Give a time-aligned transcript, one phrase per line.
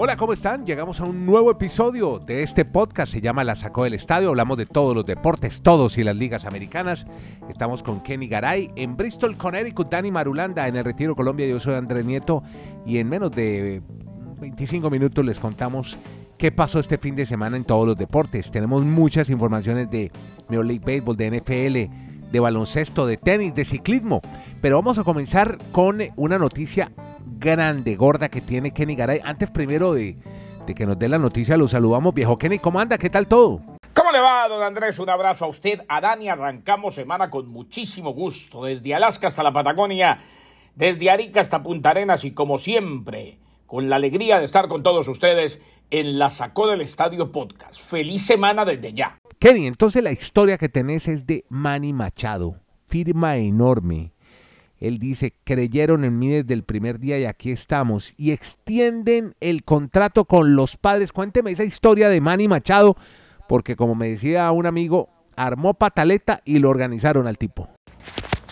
[0.00, 0.64] Hola, ¿cómo están?
[0.64, 3.12] Llegamos a un nuevo episodio de este podcast.
[3.12, 4.28] Se llama La Sacó del Estadio.
[4.28, 7.04] Hablamos de todos los deportes, todos y las ligas americanas.
[7.48, 11.48] Estamos con Kenny Garay en Bristol, Connecticut, Dani Marulanda en el Retiro Colombia.
[11.48, 12.44] Yo soy Andrés Nieto
[12.86, 13.82] y en menos de
[14.40, 15.98] 25 minutos les contamos
[16.36, 18.52] qué pasó este fin de semana en todos los deportes.
[18.52, 20.12] Tenemos muchas informaciones de
[20.48, 24.20] Major League Baseball, de NFL, de baloncesto, de tenis, de ciclismo.
[24.60, 26.92] Pero vamos a comenzar con una noticia
[27.38, 29.20] grande, gorda que tiene Kenny Garay.
[29.24, 30.16] Antes primero de,
[30.66, 32.14] de que nos dé la noticia, lo saludamos.
[32.14, 32.98] Viejo Kenny, ¿cómo anda?
[32.98, 33.62] ¿Qué tal todo?
[33.94, 34.98] ¿Cómo le va, don Andrés?
[34.98, 36.28] Un abrazo a usted, a Dani.
[36.28, 40.18] Arrancamos semana con muchísimo gusto, desde Alaska hasta la Patagonia,
[40.74, 45.08] desde Arica hasta Punta Arenas y como siempre, con la alegría de estar con todos
[45.08, 45.58] ustedes
[45.90, 47.80] en la Sacó del Estadio Podcast.
[47.80, 49.18] Feliz semana desde ya.
[49.38, 54.12] Kenny, entonces la historia que tenés es de Manny Machado, firma enorme
[54.80, 58.14] él dice, creyeron en mí desde el primer día y aquí estamos.
[58.16, 61.12] Y extienden el contrato con los padres.
[61.12, 62.96] Cuénteme esa historia de Manny Machado,
[63.48, 67.68] porque como me decía un amigo, armó pataleta y lo organizaron al tipo.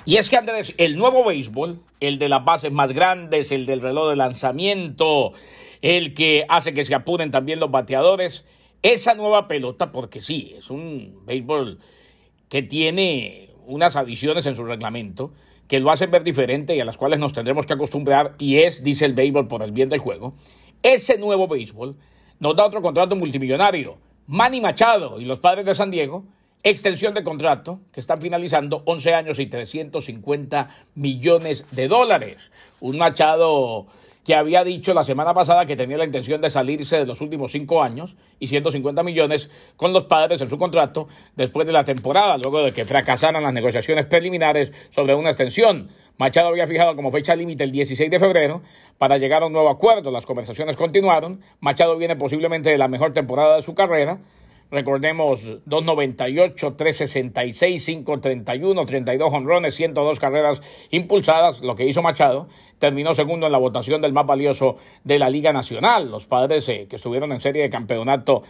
[0.04, 3.80] Y es que Andrés, el nuevo béisbol, el de las bases más grandes, el del
[3.80, 5.32] reloj de lanzamiento,
[5.82, 8.44] el que hace que se apuren también los bateadores,
[8.82, 11.80] esa nueva pelota, porque sí, es un béisbol
[12.48, 15.32] que tiene unas adiciones en su reglamento,
[15.68, 18.82] que lo hacen ver diferente y a las cuales nos tendremos que acostumbrar, y es,
[18.82, 20.34] dice el béisbol, por el bien del juego,
[20.82, 21.96] ese nuevo béisbol
[22.38, 23.98] nos da otro contrato multimillonario.
[24.26, 26.24] Manny Machado y los padres de San Diego,
[26.62, 32.50] extensión de contrato que están finalizando 11 años y 350 millones de dólares.
[32.80, 33.86] Un Machado
[34.26, 37.52] que había dicho la semana pasada que tenía la intención de salirse de los últimos
[37.52, 42.36] cinco años y 150 millones con los padres en su contrato después de la temporada,
[42.36, 45.90] luego de que fracasaran las negociaciones preliminares sobre una extensión.
[46.18, 48.62] Machado había fijado como fecha límite el 16 de febrero
[48.98, 50.10] para llegar a un nuevo acuerdo.
[50.10, 51.40] Las conversaciones continuaron.
[51.60, 54.18] Machado viene posiblemente de la mejor temporada de su carrera.
[54.70, 60.60] Recordemos 298, 366, 531, 32 honrones, 102 carreras
[60.90, 62.48] impulsadas, lo que hizo Machado.
[62.78, 66.10] Terminó segundo en la votación del más valioso de la Liga Nacional.
[66.10, 68.42] Los padres eh, que estuvieron en serie de campeonato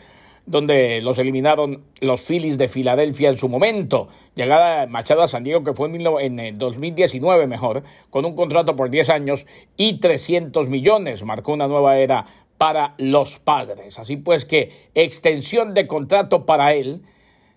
[0.47, 4.09] donde los eliminaron los Phillies de Filadelfia en su momento.
[4.37, 8.77] Llegada Machado a San Diego, que fue en, en 2019 eh, mejor, con un contrato
[8.77, 9.47] por 10 años
[9.77, 11.25] y 300 millones.
[11.25, 12.27] Marcó una nueva era
[12.59, 13.99] para los padres.
[13.99, 17.03] Así pues que extensión de contrato para él.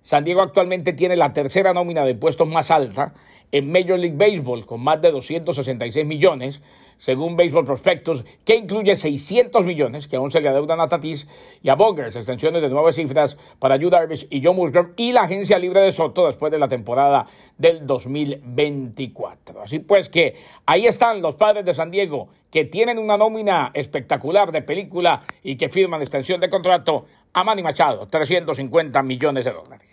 [0.03, 3.13] San Diego actualmente tiene la tercera nómina de puestos más alta
[3.51, 6.61] en Major League Baseball con más de 266 millones
[6.99, 11.27] según Baseball Prospectus, que incluye 600 millones que aún se le adeudan a Tatis
[11.63, 15.21] y a Bogers, extensiones de nueve cifras para Yu Darvish y Joe Musgrove y la
[15.21, 17.25] agencia libre de Soto después de la temporada
[17.57, 19.61] del 2024.
[19.61, 20.35] Así pues que
[20.65, 25.55] ahí están los padres de San Diego que tienen una nómina espectacular de película y
[25.55, 29.87] que firman extensión de contrato a Manny Machado, 350 millones de dólares.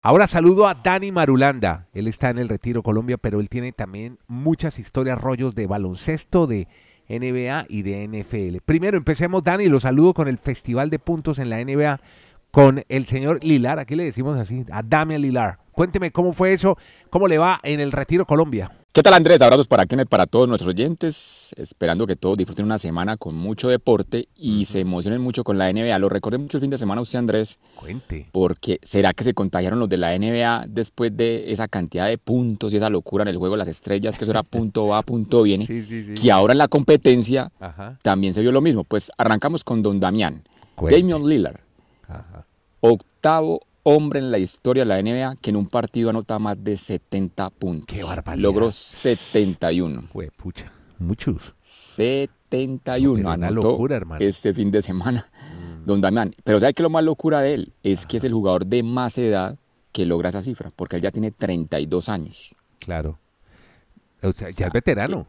[0.00, 1.86] Ahora saludo a Dani Marulanda.
[1.92, 6.46] Él está en el Retiro Colombia, pero él tiene también muchas historias, rollos de baloncesto,
[6.46, 6.68] de
[7.08, 8.58] NBA y de NFL.
[8.64, 12.00] Primero empecemos, Dani, lo saludo con el Festival de Puntos en la NBA
[12.50, 15.58] con el señor Lilar, aquí le decimos así, a Damian Lilar.
[15.72, 16.78] Cuénteme cómo fue eso,
[17.10, 18.72] cómo le va en el Retiro Colombia.
[18.98, 19.40] ¿Qué tal Andrés?
[19.42, 23.68] Abrazos para Kenneth, para todos nuestros oyentes, esperando que todos disfruten una semana con mucho
[23.68, 25.96] deporte y se emocionen mucho con la NBA.
[26.00, 27.60] Lo recordé mucho el fin de semana usted Andrés.
[27.76, 28.28] Cuente.
[28.32, 32.74] Porque será que se contagiaron los de la NBA después de esa cantidad de puntos
[32.74, 35.42] y esa locura en el juego de las estrellas, que eso era punto va, punto
[35.42, 36.20] viene, sí, sí, sí.
[36.20, 37.52] que ahora en la competencia
[38.02, 38.82] también se vio lo mismo.
[38.82, 40.42] Pues arrancamos con Don Damián,
[40.76, 41.60] Damian Lillard,
[42.80, 46.76] octavo hombre en la historia de la NBA que en un partido anota más de
[46.76, 47.96] 70 puntos.
[47.96, 48.42] ¡Qué barbaridad!
[48.42, 50.02] Logró 71.
[50.12, 51.54] Fue pucha, muchos.
[51.60, 54.24] 71 no, anotó locura, hermano.
[54.24, 55.86] este fin de semana, mm.
[55.86, 56.32] don Damián.
[56.44, 57.72] Pero ¿sabe qué lo más locura de él?
[57.82, 59.58] Es que es el jugador de más edad
[59.92, 62.54] que logra esa cifra, porque él ya tiene 32 años.
[62.78, 63.18] Claro.
[64.22, 65.26] O sea, ya es veterano.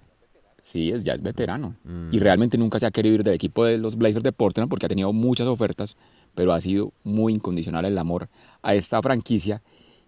[0.61, 1.75] Sí, es, ya es veterano.
[1.83, 2.09] Mm.
[2.11, 4.85] Y realmente nunca se ha querido ir del equipo de los Blazers de Portland porque
[4.85, 5.95] ha tenido muchas ofertas
[6.39, 8.29] pero ha sido muy incondicional el amor
[8.61, 9.61] a esta franquicia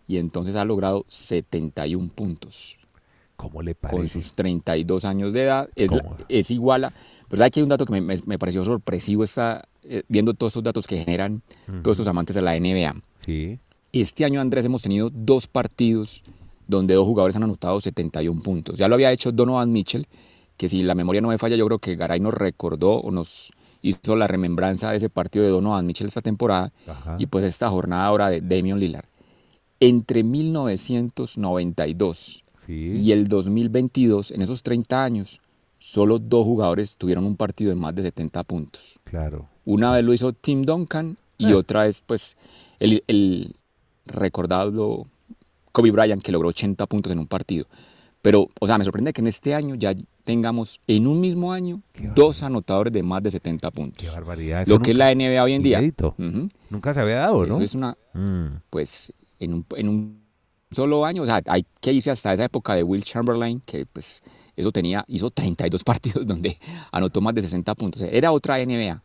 [0.08, 2.80] y entonces ha logrado 71 puntos.
[3.36, 3.98] ¿Cómo le parece?
[3.98, 5.92] Con sus 32 años de edad, es,
[6.30, 6.94] es igual a...
[7.28, 10.88] Pero hay que un dato que me, pareció sorpresivo, está, eh, viendo todos estos datos
[10.88, 11.42] que generan
[11.84, 12.96] todos estos amantes de la NBA.
[13.26, 13.60] Sí.
[13.92, 16.24] Este año, Andrés, hemos tenido dos partidos
[16.66, 18.78] donde dos jugadores han anotado 71 puntos.
[18.78, 20.08] Ya lo había hecho Donovan Mitchell,
[20.56, 23.52] que si la memoria no me falla, yo creo que Garay nos recordó o nos
[23.82, 26.72] hizo la remembranza de ese partido de Donovan Mitchell esta temporada
[27.18, 29.06] y pues esta jornada ahora de Damian Lillard.
[29.80, 35.42] Entre 1992 y el 2022, en esos 30 años,
[35.78, 39.00] solo dos jugadores tuvieron un partido de más de 70 puntos.
[39.04, 39.48] Claro.
[39.66, 41.58] Una vez lo hizo Tim Duncan y ah.
[41.58, 42.38] otra vez, pues,
[42.80, 43.56] el, el
[44.06, 45.08] recordado
[45.72, 47.66] Kobe Bryant que logró 80 puntos en un partido.
[48.22, 49.94] Pero, o sea, me sorprende que en este año ya
[50.24, 51.82] tengamos en un mismo año
[52.16, 54.10] dos anotadores de más de 70 puntos.
[54.10, 54.68] Qué barbaridad.
[54.68, 55.82] Lo que es la NBA hoy en día.
[56.70, 57.56] Nunca se había dado, ¿no?
[57.56, 58.62] Eso es una, mm.
[58.70, 60.22] pues, en un, en un,
[60.72, 64.24] solo año, o sea, hay que irse hasta esa época de Will Chamberlain, que pues
[64.56, 66.58] eso tenía, hizo 32 partidos donde
[66.92, 68.02] anotó más de 60 puntos.
[68.04, 69.02] Era otra NBA.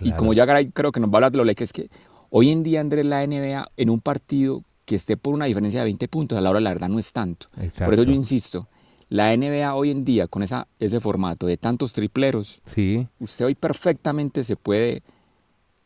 [0.00, 1.90] Y como ya creo que nos va a hablar de los Lakers, que
[2.30, 5.84] hoy en día, Andrés, la NBA en un partido que esté por una diferencia de
[5.84, 7.48] 20 puntos, a la hora la verdad no es tanto.
[7.84, 8.68] Por eso yo insisto,
[9.08, 13.06] la NBA hoy en día, con esa, ese formato de tantos tripleros, sí.
[13.20, 15.02] usted hoy perfectamente se puede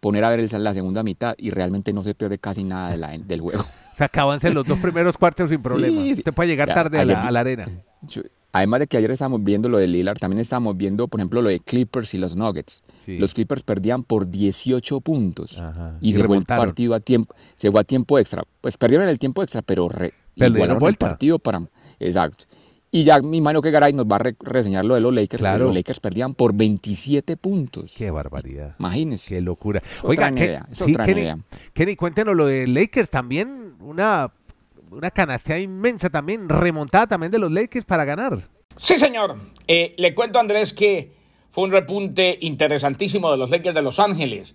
[0.00, 3.16] poner a ver la segunda mitad y realmente no se pierde casi nada de la,
[3.16, 3.64] del juego.
[3.96, 6.00] Se acaban los dos primeros cuartos sin problema.
[6.10, 7.68] Usted puede llegar tarde a, la, arena.
[8.50, 11.50] además de que ayer estábamos viendo lo de Lillard, también estábamos viendo, por ejemplo, lo
[11.50, 12.82] de Clippers y los Nuggets.
[13.06, 15.62] Los Clippers perdían por 18 puntos
[16.00, 18.42] y, se fue el partido a tiempo, se fue a tiempo extra.
[18.62, 21.60] Pues perdieron el tiempo extra, pero, re, igualaron el partido para...
[21.98, 22.46] Exacto.
[22.92, 25.40] Y ya mi mano que Garay nos va a reseñar lo de los Lakers.
[25.40, 25.66] Claro.
[25.66, 27.94] Los Lakers perdían por 27 puntos.
[27.96, 28.74] Qué barbaridad.
[28.80, 29.36] Imagínese.
[29.36, 29.80] Qué locura.
[30.02, 30.32] Oiga,
[31.72, 33.74] Kenny, cuéntenos lo de Lakers también.
[33.80, 34.32] Una,
[34.90, 38.48] una canasta inmensa también, remontada también de los Lakers para ganar.
[38.76, 39.36] Sí, señor.
[39.68, 41.12] Eh, le cuento, Andrés, que
[41.50, 44.54] fue un repunte interesantísimo de los Lakers de Los Ángeles.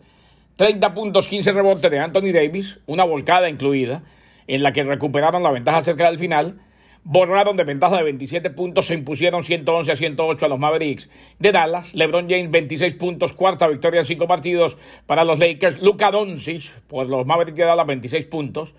[0.57, 4.03] 30 puntos, 15 rebotes de Anthony Davis, una volcada incluida,
[4.47, 6.59] en la que recuperaron la ventaja cerca del final
[7.05, 11.07] borraron de ventaja de 27 puntos, se impusieron 111 a 108 a los Mavericks
[11.37, 11.93] de Dallas.
[11.93, 14.75] LeBron James 26 puntos, cuarta victoria en cinco partidos
[15.05, 15.81] para los Lakers.
[15.81, 18.73] Luka Doncic, pues los Mavericks de Dallas 26 puntos.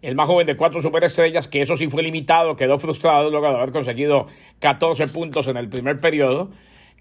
[0.00, 3.56] El más joven de cuatro superestrellas, que eso sí fue limitado, quedó frustrado luego de
[3.56, 4.28] haber conseguido
[4.60, 6.50] 14 puntos en el primer periodo,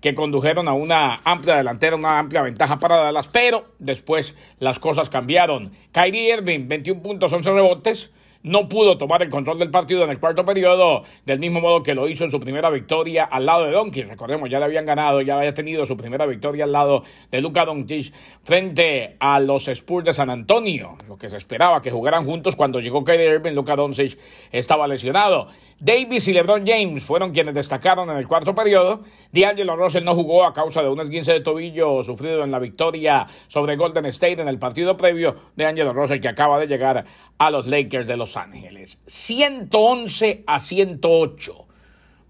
[0.01, 5.09] que condujeron a una amplia delantera, una amplia ventaja para Dallas, pero después las cosas
[5.09, 5.71] cambiaron.
[5.93, 8.11] Kyrie Irving, 21 puntos, 11 rebotes
[8.47, 11.93] no pudo tomar el control del partido en el cuarto periodo, del mismo modo que
[11.93, 14.07] lo hizo en su primera victoria al lado de Doncic.
[14.07, 17.65] Recordemos, ya le habían ganado, ya había tenido su primera victoria al lado de Luka
[17.65, 18.13] Doncic
[18.43, 20.97] frente a los Spurs de San Antonio.
[21.07, 24.17] Lo que se esperaba que jugaran juntos cuando llegó Kyrie Irving, Luka Doncic
[24.51, 25.47] estaba lesionado.
[25.79, 29.03] Davis y LeBron James fueron quienes destacaron en el cuarto periodo.
[29.31, 33.27] D'Angelo Russell no jugó a causa de un esguince de tobillo sufrido en la victoria
[33.47, 35.35] sobre Golden State en el partido previo.
[35.55, 37.05] de D'Angelo Russell que acaba de llegar
[37.37, 38.97] a los Lakers de Los Ángeles.
[39.05, 41.65] 111 a 108.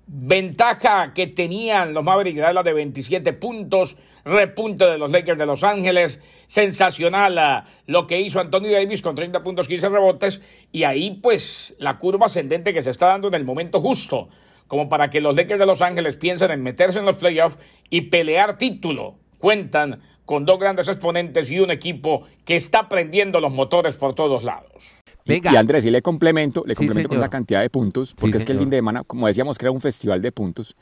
[0.07, 3.95] Ventaja que tenían los Mavericks de de 27 puntos.
[4.27, 6.19] Repunte de los Lakers de Los Ángeles.
[6.47, 10.41] Sensacional ah, lo que hizo Anthony Davis con 30 puntos, 15 rebotes.
[10.71, 14.29] Y ahí, pues, la curva ascendente que se está dando en el momento justo.
[14.67, 17.57] Como para que los Lakers de Los Ángeles piensen en meterse en los playoffs
[17.89, 19.15] y pelear título.
[19.39, 24.43] Cuentan con dos grandes exponentes y un equipo que está prendiendo los motores por todos
[24.43, 25.01] lados.
[25.25, 28.53] Y, Andrés, y le complemento, le complemento con esa cantidad de puntos, porque es que
[28.53, 30.75] el fin de semana, como decíamos, que era un festival de puntos,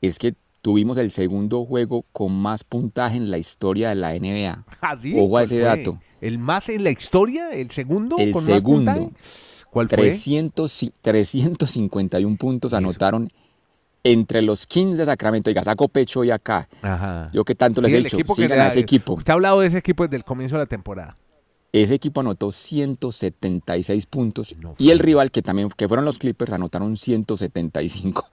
[0.00, 4.64] es que tuvimos el segundo juego con más puntaje en la historia de la NBA.
[4.82, 6.00] Ah, Ojo a ese dato.
[6.20, 7.50] ¿El más en la historia?
[7.50, 8.16] ¿El segundo?
[8.18, 9.10] El segundo.
[9.70, 9.98] ¿Cuál fue?
[9.98, 13.30] 300, 351 puntos anotaron
[14.02, 15.50] entre los Kings de Sacramento.
[15.50, 16.68] y saco pecho hoy acá.
[17.32, 19.14] Yo que tanto les he dicho, sigan a ese equipo.
[19.14, 21.16] Usted ha hablado de ese equipo desde el comienzo de la temporada.
[21.72, 26.96] Ese equipo anotó 176 puntos y el rival, que también que fueron los Clippers, anotaron
[26.96, 28.28] 175.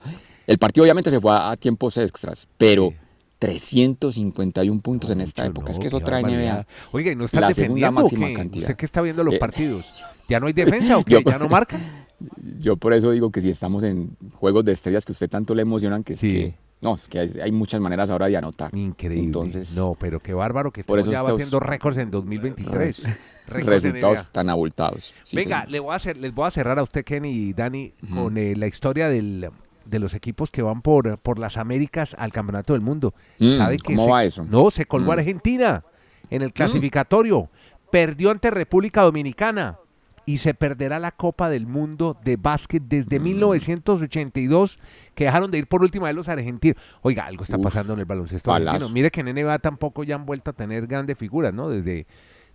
[0.48, 2.94] El partido obviamente se fue a, tiempos extras, pero
[3.38, 5.70] 351 puntos en esta época.
[5.70, 6.66] es que es otra NBA.
[6.90, 8.64] Oiga, ¿y no está la segunda máxima cantidad.
[8.64, 10.02] ¿Usted qué está viendo los eh, partidos?
[10.28, 11.22] ¿Ya no hay defensa o qué?
[11.22, 11.78] ¿Ya no marca?
[12.58, 15.60] Yo por eso digo que si estamos en juegos de estrellas que usted tanto le
[15.60, 16.32] emocionan, que, sí.
[16.32, 18.74] que no, es que hay, muchas maneras ahora de anotar.
[18.74, 19.26] Increíble.
[19.26, 23.02] Entonces, no, pero qué bárbaro que estamos ya batiendo récords en 2023.
[23.48, 25.14] resultados tan abultados.
[25.34, 28.38] Venga, le voy a hacer, les voy a cerrar a usted, Kenny y Dani, con
[28.38, 29.50] eh, la historia del,
[29.88, 33.14] de los equipos que van por, por las Américas al Campeonato del Mundo.
[33.38, 34.44] Mm, ¿Sabe ¿Cómo va eso?
[34.44, 35.18] No, se colgó mm.
[35.18, 35.84] Argentina
[36.30, 36.52] en el mm.
[36.52, 37.50] clasificatorio.
[37.90, 39.78] Perdió ante República Dominicana
[40.26, 45.14] y se perderá la Copa del Mundo de básquet desde 1982 mm.
[45.14, 46.76] que dejaron de ir por última vez los argentinos.
[47.00, 48.90] Oiga, algo está pasando en el baloncesto argentino.
[48.90, 51.70] Mire que en NBA tampoco ya han vuelto a tener grandes figuras, ¿no?
[51.70, 52.06] Desde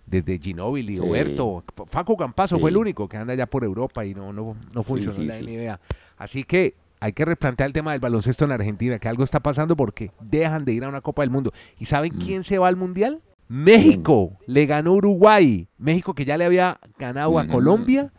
[0.06, 4.34] desde Ginóbili, Roberto, Faco Campazo fue el único que anda ya por Europa y no
[4.34, 5.80] no no funcionó en la NBA.
[6.18, 9.76] Así que hay que replantear el tema del baloncesto en Argentina, que algo está pasando
[9.76, 11.52] porque dejan de ir a una Copa del Mundo.
[11.78, 12.20] ¿Y saben mm.
[12.20, 13.20] quién se va al Mundial?
[13.48, 15.68] México le ganó Uruguay.
[15.78, 18.12] México que ya le había ganado a Colombia,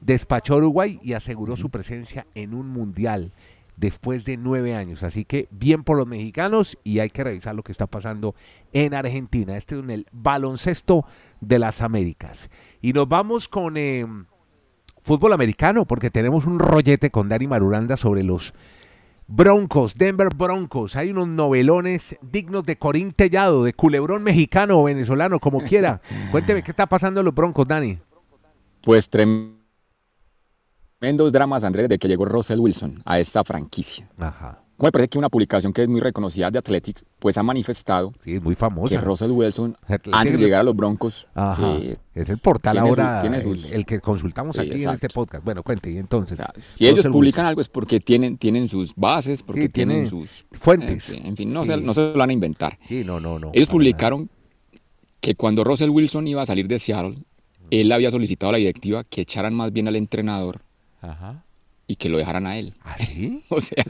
[0.00, 3.32] despachó a Uruguay y aseguró su presencia en un mundial.
[3.76, 5.02] después de nueve años.
[5.02, 8.34] Así que bien por los mexicanos y hay que revisar lo que está pasando
[8.74, 9.56] en Argentina.
[9.56, 11.06] Este es el baloncesto
[11.40, 12.50] de las Américas.
[12.82, 14.06] Y nos vamos con eh,
[15.02, 18.54] fútbol americano porque tenemos un rollete con Dani Marulanda sobre los
[19.26, 20.96] Broncos, Denver Broncos.
[20.96, 26.00] Hay unos novelones dignos de Corín Tellado, de culebrón mexicano o venezolano, como quiera.
[26.32, 27.98] Cuénteme qué está pasando en los Broncos, Dani.
[28.82, 29.58] Pues tremendos
[31.32, 34.08] dramas, Andrés, de que llegó Russell Wilson a esta franquicia.
[34.18, 34.59] Ajá.
[34.80, 38.14] Como me parece que una publicación que es muy reconocida de Athletic, pues ha manifestado
[38.24, 38.94] sí, muy famosa.
[38.94, 39.76] que Russell Wilson,
[40.10, 41.28] antes de llegar a los Broncos,
[42.14, 45.44] es el portal ahora el, que consultamos aquí en este podcast.
[45.44, 46.38] Bueno, cuente, y entonces.
[46.56, 51.10] si ellos publican algo es porque tienen, tienen sus bases, porque tienen sus fuentes.
[51.10, 52.78] en fin, no, se, no se lo van a inventar.
[52.88, 53.50] Sí, no, no, no.
[53.52, 54.30] Ellos publicaron
[55.20, 57.18] que cuando Russell Wilson iba a salir de Seattle,
[57.70, 60.62] él había solicitado a la directiva que echaran más bien al entrenador.
[61.02, 61.44] Ajá
[61.90, 62.72] y que lo dejaran a él.
[62.84, 63.42] ¿Ah, sí?
[63.48, 63.84] o, sea,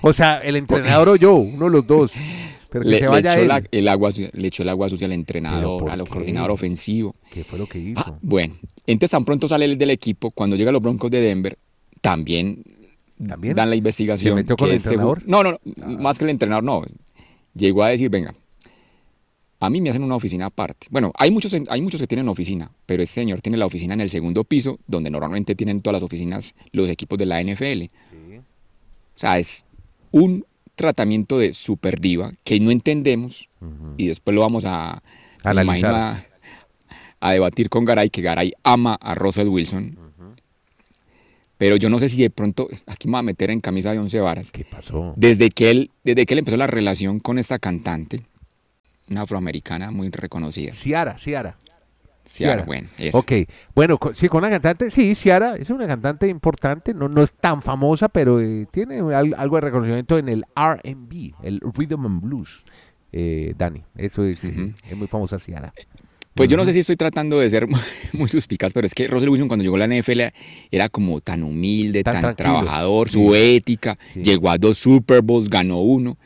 [0.00, 2.12] o sea, el entrenador o yo, uno de los dos.
[2.70, 3.68] Pero que le, se vaya echó él.
[3.70, 7.14] el agua, le echó el agua sucia al entrenador, al coordinador ofensivo.
[7.30, 8.00] ¿Qué fue lo que hizo?
[8.00, 11.20] Ah, bueno, entonces tan pronto sale el del equipo, cuando llega a los Broncos de
[11.20, 11.56] Denver,
[12.00, 12.64] también,
[13.16, 14.32] dan la investigación.
[14.32, 15.22] ¿Se metió con el este entrenador?
[15.24, 16.82] no, no, no más que el entrenador, no.
[17.54, 18.34] Llegó a decir, venga,
[19.58, 20.86] a mí me hacen una oficina aparte.
[20.90, 24.00] Bueno, hay muchos, hay muchos que tienen oficina, pero este señor tiene la oficina en
[24.00, 27.84] el segundo piso, donde normalmente tienen todas las oficinas los equipos de la NFL.
[27.84, 29.64] O sea, es
[30.10, 30.44] un
[30.74, 33.48] tratamiento de super diva que no entendemos
[33.96, 35.02] y después lo vamos a,
[35.42, 36.16] a,
[37.20, 39.98] a, debatir con Garay, que Garay ama a Russell Wilson.
[41.58, 43.98] Pero yo no sé si de pronto, aquí me voy a meter en camisa de
[43.98, 44.50] once varas.
[44.50, 45.14] ¿Qué pasó?
[45.16, 48.26] Desde que él, desde que él empezó la relación con esta cantante,
[49.08, 50.72] una afroamericana muy reconocida.
[50.72, 51.56] Ciara, Ciara.
[52.24, 52.88] Ciara, bueno.
[53.12, 53.32] Ok,
[53.74, 57.62] bueno, sí, con una cantante, sí, Ciara es una cantante importante, no, no es tan
[57.62, 62.64] famosa, pero eh, tiene algo de reconocimiento en el RB, el Rhythm and Blues,
[63.12, 63.84] eh, Dani.
[63.96, 65.72] Eso es, es muy famosa Ciara.
[66.34, 67.66] Pues yo no sé si estoy tratando de ser
[68.12, 70.20] muy suspicaz, pero es que Russell Wilson cuando llegó a la NFL
[70.70, 76.18] era como tan humilde, tan, trabajador, su ética, llegó a dos Super Bowls, ganó uno,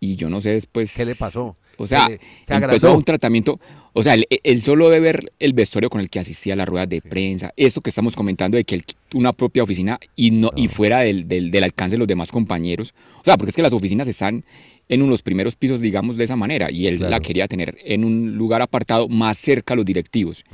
[0.00, 0.96] y yo no sé después...
[0.96, 1.54] ¿Qué le pasó?
[1.82, 2.08] O sea,
[2.46, 3.58] empezó un tratamiento,
[3.92, 6.88] o sea, él, solo debe ver el vestuario con el que asistía a las ruedas
[6.88, 8.84] de prensa, esto que estamos comentando de que él
[9.14, 13.24] una propia oficina y no y fuera del, del, alcance de los demás compañeros, o
[13.24, 14.44] sea, porque es que las oficinas están
[14.88, 18.36] en unos primeros pisos, digamos, de esa manera, y él la quería tener en un
[18.36, 20.44] lugar apartado más cerca a los directivos.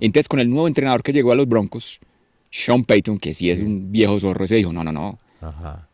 [0.00, 2.00] Entonces, con el nuevo entrenador que llegó a los Broncos,
[2.50, 5.18] Sean Payton, que sí es un viejo zorro, se dijo, no, no, no.
[5.40, 5.87] Ajá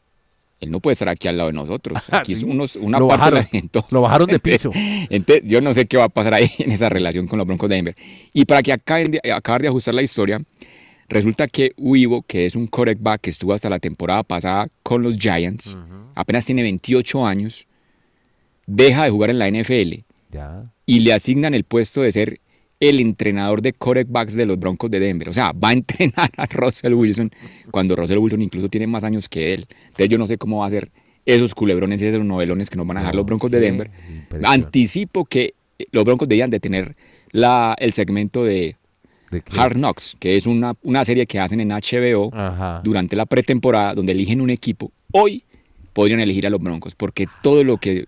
[0.65, 2.03] él no puede estar aquí al lado de nosotros.
[2.11, 4.71] Aquí es unos, una lo parte bajaron, Lo bajaron de piso.
[5.11, 7.69] Entonces, yo no sé qué va a pasar ahí en esa relación con los Broncos
[7.69, 7.95] de Denver.
[8.33, 10.41] Y para que acaben de, acabar de ajustar la historia,
[11.09, 15.17] resulta que Uivo, que es un quarterback que estuvo hasta la temporada pasada con los
[15.19, 15.79] Giants,
[16.15, 17.67] apenas tiene 28 años,
[18.67, 20.05] deja de jugar en la NFL
[20.87, 22.41] y le asignan el puesto de ser
[22.81, 25.29] el entrenador de quarterbacks de los Broncos de Denver.
[25.29, 27.31] O sea, va a entrenar a Russell Wilson
[27.71, 29.67] cuando Russell Wilson incluso tiene más años que él.
[29.87, 30.91] Entonces yo no sé cómo va a ser
[31.27, 33.91] esos culebrones y esos novelones que nos van a dejar los Broncos de Denver.
[34.45, 35.55] Anticipo que
[35.91, 36.95] los Broncos debían de tener
[37.31, 38.77] la, el segmento de,
[39.57, 42.31] Hard Knocks, que es una, una, serie que hacen en HBO
[42.85, 44.93] durante la pretemporada, donde eligen un equipo.
[45.11, 45.43] Hoy
[45.93, 48.07] podrían elegir a los Broncos, porque todo lo que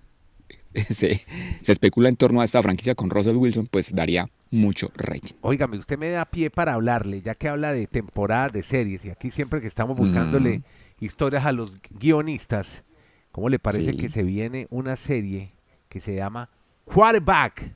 [0.91, 1.21] se,
[1.63, 5.35] se especula en torno a esta franquicia con Russell Wilson, pues daría mucho rating.
[5.41, 9.11] Óigame, usted me da pie para hablarle, ya que habla de temporadas de series, y
[9.11, 11.05] aquí siempre que estamos buscándole mm.
[11.05, 12.85] historias a los guionistas,
[13.33, 15.55] ¿cómo le parece que se viene una serie
[15.89, 16.51] que se llama
[16.85, 17.75] Quarterback?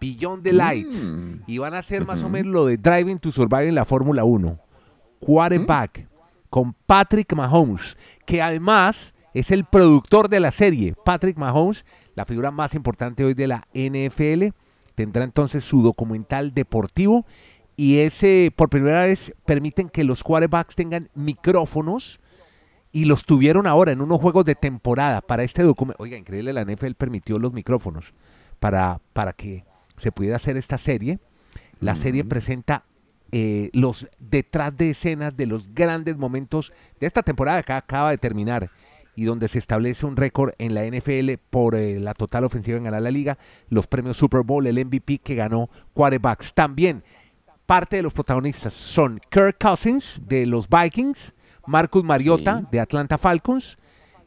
[0.00, 1.04] Beyond the Lights.
[1.04, 1.42] Mm.
[1.46, 4.24] Y van a hacer más o menos lo de Driving to Survive en la Fórmula
[4.24, 4.58] 1.
[5.20, 6.08] Quarterback.
[6.48, 7.96] Con Patrick Mahomes.
[8.24, 10.94] Que además es el productor de la serie.
[11.04, 14.54] Patrick Mahomes, la figura más importante hoy de la NFL
[14.94, 17.24] tendrá entonces su documental deportivo
[17.76, 22.20] y ese por primera vez permiten que los quarterbacks tengan micrófonos
[22.92, 26.02] y los tuvieron ahora en unos juegos de temporada para este documento.
[26.02, 28.12] Oiga, increíble, la NFL permitió los micrófonos
[28.58, 29.64] para, para que
[29.96, 31.20] se pudiera hacer esta serie.
[31.78, 32.84] La serie presenta
[33.32, 38.18] eh, los detrás de escenas de los grandes momentos de esta temporada que acaba de
[38.18, 38.68] terminar
[39.20, 42.84] y donde se establece un récord en la NFL por eh, la total ofensiva en
[42.84, 43.36] ganar la liga,
[43.68, 46.54] los premios Super Bowl, el MVP que ganó quarterbacks.
[46.54, 47.04] También
[47.66, 51.34] parte de los protagonistas son Kirk Cousins de los Vikings,
[51.66, 53.76] Marcus Mariota de Atlanta Falcons.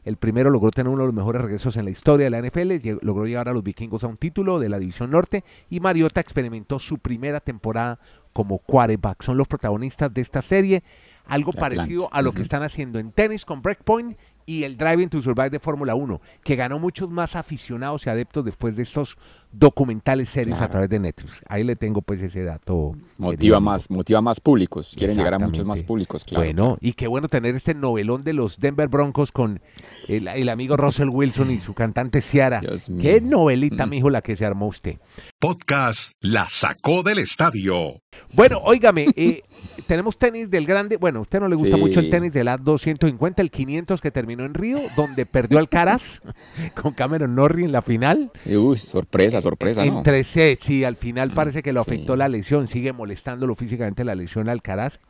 [0.04, 3.04] El primero logró tener uno de los mejores regresos en la historia de la NFL,
[3.04, 6.78] logró llevar a los vikingos a un título de la División Norte y Mariota experimentó
[6.78, 7.98] su primera temporada
[8.32, 9.24] como quarterback.
[9.24, 10.84] Son los protagonistas de esta serie,
[11.26, 15.22] algo parecido a lo que están haciendo en tenis con Breakpoint y el Driving to
[15.22, 19.16] Survive de Fórmula 1, que ganó muchos más aficionados y adeptos después de estos
[19.58, 21.40] documentales series a través de Netflix.
[21.48, 22.96] Ahí le tengo pues ese dato.
[23.18, 26.44] Motiva más, motiva más públicos, quieren llegar a muchos más públicos, claro.
[26.44, 29.60] Bueno, y qué bueno tener este novelón de los Denver Broncos con
[30.08, 32.60] el, amigo Russell Wilson y su cantante Ciara.
[33.00, 33.90] Qué novelita, mm.
[33.90, 34.98] mijo, la que se armó usted.
[35.38, 38.00] Podcast La Sacó del Estadio.
[38.34, 39.42] Bueno, óigame, eh,
[39.86, 42.56] tenemos tenis del grande, bueno, a usted no le gusta mucho el tenis de la
[42.56, 46.20] 250, el 500 que terminó en Río, donde perdió Alcaraz
[46.80, 48.32] con Cameron Norrie en la final.
[48.46, 49.98] Uy, sorpresa, sorpresa, ¿no?
[49.98, 54.04] Entre sets, sí, al final mm, parece que lo afectó la lesión, sigue molestándolo físicamente
[54.04, 55.00] la lesión Alcaraz,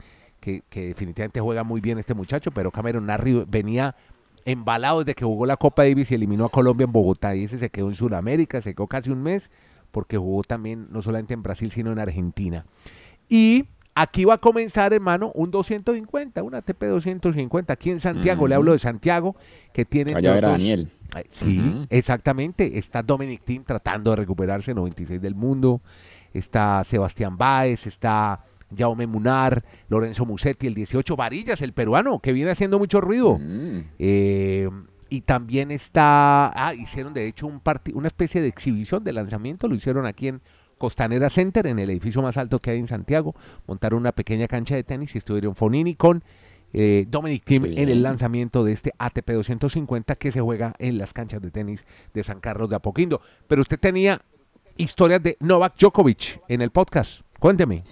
[0.41, 3.97] que, definitivamente juega muy bien este muchacho, pero Cameron Norrie venía
[4.45, 7.59] embalado desde que jugó la Copa Davis y eliminó a Colombia en Bogotá, y ese
[7.59, 9.51] se quedó en Sudamérica, se quedó casi un mes,
[9.91, 12.67] porque jugó también no solamente en Brasil, sino en Argentina.
[13.29, 17.73] Y aquí va a comenzar, hermano, un 250, un ATP 250.
[17.73, 19.37] Aquí en Santiago, le hablo de Santiago,
[19.73, 20.15] que tiene.
[20.15, 20.91] Allá era Daniel.
[21.31, 22.79] Sí, exactamente.
[22.79, 25.81] Está Dominic Thiem tratando de recuperarse, 96 del mundo.
[26.33, 28.45] Está Sebastián Báez, está
[28.77, 33.39] Jaume Munar, Lorenzo Musetti, el 18, Varillas, el peruano, que viene haciendo mucho ruido.
[33.99, 34.69] Eh,
[35.09, 39.77] y también está, ah, hicieron de hecho un una especie de exhibición de lanzamiento, lo
[39.77, 40.41] hicieron aquí en
[40.85, 43.35] Costanera Center, en el edificio más alto que hay en Santiago,
[43.67, 46.23] montaron una pequeña cancha de tenis y estuvieron Fonini con
[46.75, 51.15] eh, Dominic Thiem en el lanzamiento de este ATP 250 que se juega en las
[51.15, 53.23] canchas de tenis de San Carlos de Apoquindo.
[53.49, 54.21] Pero usted tenía
[54.77, 57.23] historias de Novak Djokovic en el podcast.
[57.39, 57.83] Cuénteme.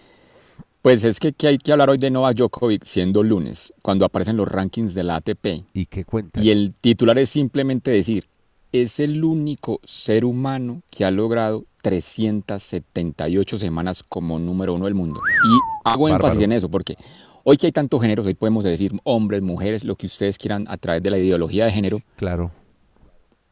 [0.82, 4.48] Pues es que, hay que hablar hoy de Novak Djokovic siendo lunes, cuando aparecen los
[4.48, 5.64] rankings de la ATP.
[5.72, 6.42] ¿Y qué cuenta?
[6.42, 8.24] Y el titular es simplemente decir,
[8.72, 15.20] es el único ser humano que ha logrado 378 semanas como número uno del mundo.
[15.44, 16.96] Y hago énfasis en eso porque
[17.44, 20.78] hoy que hay tantos géneros, hoy podemos decir hombres, mujeres, lo que ustedes quieran a
[20.78, 22.00] través de la ideología de género.
[22.16, 22.50] Claro.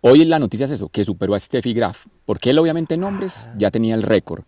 [0.00, 3.50] Hoy la noticia es eso, que superó a Steffi Graf, porque él obviamente en hombres
[3.58, 4.44] ya tenía el récord,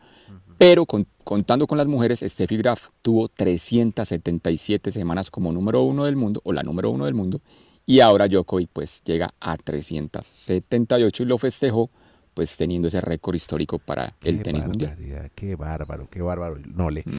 [0.56, 6.40] pero contando con las mujeres, Steffi Graf tuvo 377 semanas como número uno del mundo,
[6.44, 7.42] o la número uno del mundo,
[7.86, 11.90] y ahora Djokovic pues llega a 378 y lo festejó
[12.34, 14.96] pues teniendo ese récord histórico para el tenis mundial.
[15.34, 16.56] Qué bárbaro, qué bárbaro.
[16.64, 17.02] No le.
[17.04, 17.16] Mm.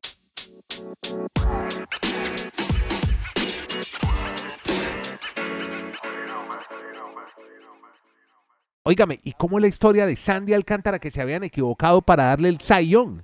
[8.85, 12.49] Óigame, ¿y cómo es la historia de Sandy Alcántara que se habían equivocado para darle
[12.49, 13.23] el sayón?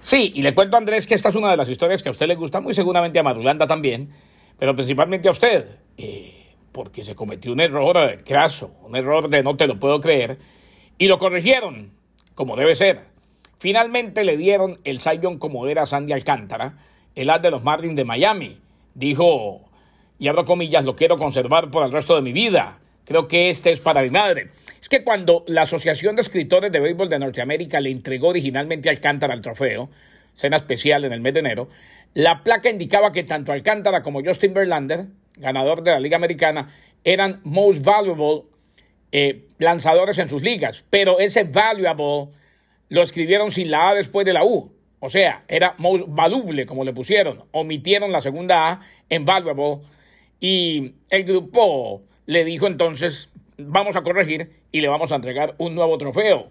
[0.00, 2.12] Sí, y le cuento a Andrés que esta es una de las historias que a
[2.12, 4.10] usted le gusta, muy seguramente a Madulanda también,
[4.58, 5.78] pero principalmente a usted.
[5.98, 10.38] Eh, porque se cometió un error craso, un error de no te lo puedo creer,
[10.98, 11.92] y lo corrigieron,
[12.34, 13.02] como debe ser.
[13.58, 16.78] Finalmente le dieron el Sion como era Sandy Alcántara,
[17.14, 18.58] el as de los Marlins de Miami.
[18.94, 19.62] Dijo,
[20.18, 22.78] y abro comillas, lo quiero conservar por el resto de mi vida.
[23.04, 24.48] Creo que este es para mi madre.
[24.80, 28.92] Es que cuando la Asociación de Escritores de Béisbol de Norteamérica le entregó originalmente a
[28.92, 29.90] Alcántara el trofeo,
[30.36, 31.68] cena especial en el mes de enero,
[32.14, 37.40] la placa indicaba que tanto Alcántara como Justin Verlander ganador de la Liga Americana, eran
[37.44, 38.44] most valuable
[39.12, 42.28] eh, lanzadores en sus ligas, pero ese valuable
[42.88, 44.72] lo escribieron sin la A después de la U.
[45.00, 47.44] O sea, era most valuable, como le pusieron.
[47.52, 49.80] Omitieron la segunda A en valuable
[50.40, 55.74] y el grupo le dijo entonces, vamos a corregir y le vamos a entregar un
[55.74, 56.50] nuevo trofeo.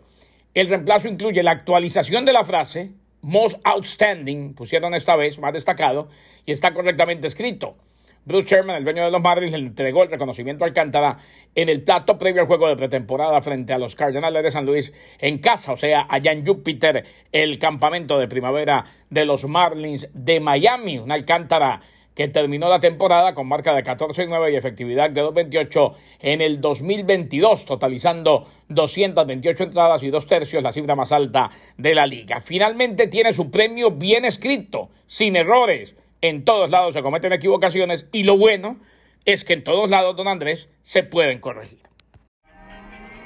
[0.54, 2.92] El reemplazo incluye la actualización de la frase,
[3.22, 6.10] most outstanding, pusieron esta vez, más destacado,
[6.46, 7.76] y está correctamente escrito.
[8.26, 11.18] Bruce Sherman, el dueño de los Marlins, le entregó el reconocimiento a Alcántara
[11.56, 14.94] en el plato previo al juego de pretemporada frente a los Cardenales de San Luis
[15.20, 20.40] en casa, o sea, allá en Júpiter, el campamento de primavera de los Marlins de
[20.40, 21.00] Miami.
[21.00, 21.82] Un Alcántara
[22.16, 27.66] que terminó la temporada con marca de 14-9 y efectividad de 2.28 en el 2022,
[27.66, 32.40] totalizando 228 entradas y dos tercios, la cifra más alta de la liga.
[32.40, 38.24] Finalmente tiene su premio bien escrito, sin errores en todos lados se cometen equivocaciones y
[38.24, 38.78] lo bueno
[39.26, 41.80] es que en todos lados, don Andrés, se pueden corregir.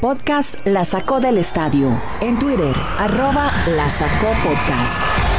[0.01, 1.89] Podcast La Sacó del Estadio.
[2.21, 5.36] En Twitter, arroba La Sacó Podcast.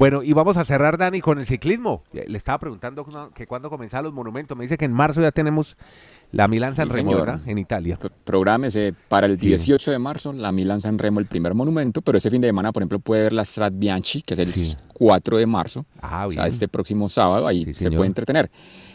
[0.00, 2.04] Bueno, y vamos a cerrar, Dani, con el ciclismo.
[2.14, 4.56] Le estaba preguntando que cuándo comenzaban los monumentos.
[4.56, 5.76] Me dice que en marzo ya tenemos
[6.32, 7.42] la Milán San Remo, ¿verdad?
[7.46, 7.98] En Italia.
[8.24, 12.30] Prográmese para el 18 de marzo la Milán San Remo, el primer monumento, pero ese
[12.30, 14.52] fin de semana, por ejemplo, puede ver la Strat Bianchi, que es el
[14.94, 15.84] 4 de marzo.
[16.00, 18.50] Ah, O sea, este próximo sábado, ahí se puede entretener.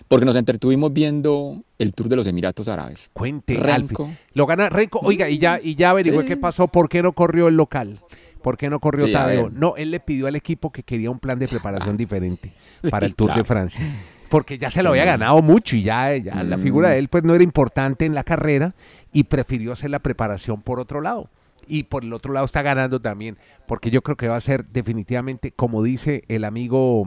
[0.08, 3.12] Porque nos entretuvimos viendo el Tour de los Emiratos Árabes.
[3.14, 4.10] Cuente, Renko.
[4.34, 5.02] Lo gana Renko.
[5.04, 8.00] Oiga, y ya, y ya averigüé qué pasó, por qué no corrió el local.
[8.46, 9.50] ¿Por qué no corrió Tadeo?
[9.50, 12.52] No, él le pidió al equipo que quería un plan de preparación diferente
[12.92, 13.82] para el Tour de Francia.
[14.30, 17.00] Porque ya se lo había ganado mucho y ya, la figura de mm.
[17.00, 18.76] él pues no era importante en la carrera
[19.12, 21.32] y prefirió hacer la preparación por otro lado.
[21.68, 24.68] Y por el otro lado está ganando también, porque yo creo que va a ser
[24.68, 27.04] definitivamente, como dice el amigo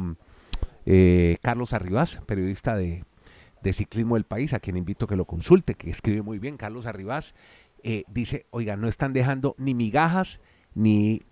[0.87, 3.05] eh, Carlos Arribas, periodista de,
[3.73, 6.87] ciclismo del país, a quien invito a que lo consulte, que escribe muy bien, Carlos
[6.87, 7.37] Arribas,
[7.85, 10.41] eh, dice, oiga, no están dejando ni migajas
[10.75, 11.23] ni,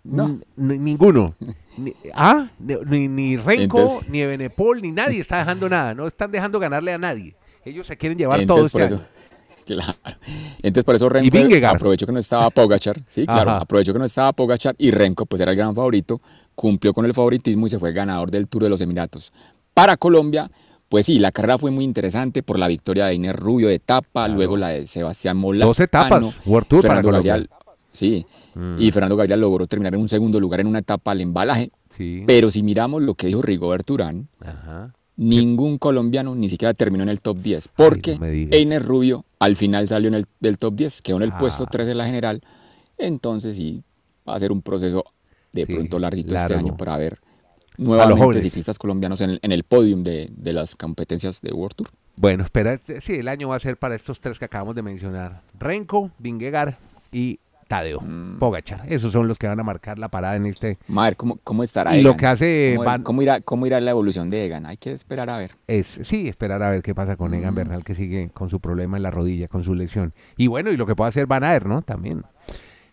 [0.57, 1.35] ninguno.
[1.79, 5.95] Ni, ah, ni, ni Renko, ni Benepol, ni nadie está dejando nada.
[5.95, 7.37] No están dejando ganarle a nadie.
[7.65, 9.01] Ellos se quieren llevar todo este año.
[9.67, 9.95] Claro.
[10.63, 14.33] Entonces por eso Renko aprovechó que no estaba Pogachar, sí, claro, aprovechó que no estaba
[14.33, 16.21] Pogachar y Renko pues era el gran favorito,
[16.55, 19.33] cumplió con el favoritismo y se fue ganador del Tour de los Emiratos.
[19.75, 20.49] Para Colombia,
[20.89, 24.29] pues sí, la carrera fue muy interesante por la victoria de Inés Rubio de etapa,
[24.29, 25.67] luego la de Sebastián Mola.
[25.67, 27.45] Dos etapas, World Tour para Colombia.
[27.97, 28.77] Sí, mm.
[28.79, 31.71] y Fernando Gaviria logró terminar en un segundo lugar en una etapa al embalaje.
[32.27, 34.29] Pero si miramos lo que dijo Rigobert Urán,
[35.17, 38.19] ningún colombiano ni siquiera terminó en el top 10, porque
[38.53, 41.85] Einer Rubio al final salió en el del top 10, quedó en el puesto 3
[41.85, 41.89] ah.
[41.89, 42.43] de la general.
[42.99, 43.83] Entonces sí,
[44.29, 45.05] va a ser un proceso
[45.53, 47.19] de pronto larguito este año para ver
[47.79, 51.89] nuevamente ciclistas colombianos en el, en el podium de, de las competencias de World Tour.
[52.17, 55.43] Bueno, espera, sí, el año va a ser para estos tres que acabamos de mencionar.
[55.59, 56.75] Renko, Vingegaard
[57.13, 58.39] y Tadeo, mm.
[58.39, 58.83] Pogachar.
[58.89, 60.79] Esos son los que van a marcar la parada en este.
[60.87, 61.97] Madre, ¿cómo, cómo estará?
[61.97, 62.79] Y lo que hace.
[63.03, 64.67] ¿Cómo, irá, ¿Cómo irá la evolución de Egan?
[64.67, 65.53] Hay que esperar a ver.
[65.67, 67.57] Es, sí, esperar a ver qué pasa con Egan mm.
[67.57, 70.15] Bernal, que sigue con su problema en la rodilla, con su lesión.
[70.37, 71.83] Y bueno, y lo que puede hacer Van Aer, ¿no?
[71.83, 72.25] También.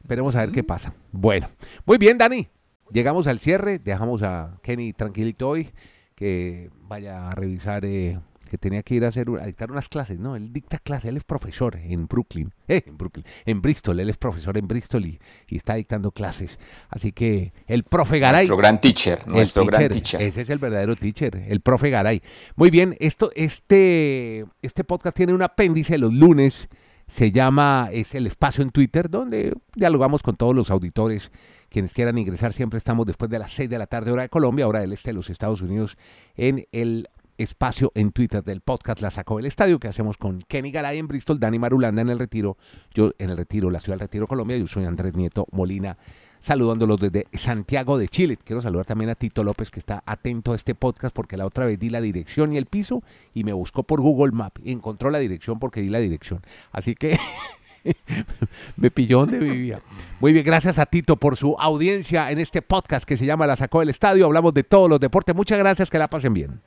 [0.02, 0.68] Esperemos a ver qué mm.
[0.68, 0.94] pasa.
[1.12, 1.50] Bueno,
[1.86, 2.48] muy bien, Dani.
[2.92, 3.78] Llegamos al cierre.
[3.78, 5.70] Dejamos a Kenny tranquilito hoy.
[6.16, 7.86] Que vaya a revisar.
[7.86, 8.20] Eh,
[8.54, 11.18] que tenía que ir a hacer a dictar unas clases, no, él dicta clases, él
[11.18, 15.20] es profesor en Brooklyn, eh, en Brooklyn, en Bristol, él es profesor en Bristol y,
[15.50, 16.60] está dictando clases.
[16.90, 18.42] Así que el profe Garay.
[18.42, 20.22] Nuestro gran teacher, nuestro gran teacher.
[20.22, 22.22] Ese es el verdadero teacher, el profe Garay.
[22.56, 26.68] Muy bien, esto, este, este podcast tiene un apéndice los lunes,
[27.08, 31.32] se llama, es el espacio en Twitter, donde dialogamos con todos los auditores
[31.70, 34.68] quienes quieran ingresar, siempre estamos después de las 6 de la tarde, hora de Colombia,
[34.68, 35.98] hora del este de los Estados Unidos,
[36.36, 37.10] en el
[37.44, 41.08] espacio en Twitter del podcast La Sacó del Estadio que hacemos con Kenny Garay en
[41.08, 42.58] Bristol, Dani Marulanda en el Retiro,
[42.94, 45.98] yo en el Retiro, la ciudad del Retiro, Colombia, yo soy Andrés Nieto Molina,
[46.40, 48.38] saludándolos desde Santiago de Chile.
[48.44, 51.66] Quiero saludar también a Tito López que está atento a este podcast porque la otra
[51.66, 53.04] vez di la dirección y el piso
[53.34, 56.42] y me buscó por Google Map y encontró la dirección porque di la dirección.
[56.72, 57.18] Así que...
[58.78, 59.82] me pilló donde vivía.
[60.20, 63.58] Muy bien, gracias a Tito por su audiencia en este podcast que se llama La
[63.58, 64.26] Sacó del Estadio.
[64.26, 65.36] Hablamos de todos los deportes.
[65.36, 66.62] Muchas gracias, que la pasen bien.